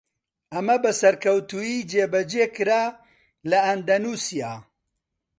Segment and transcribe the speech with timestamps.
[0.53, 2.83] ئەمە بە سەرکەوتوویی جێبەجێکرا
[3.49, 4.53] لە ئەندەنوسیا.